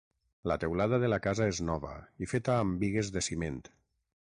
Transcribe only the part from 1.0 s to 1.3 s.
de la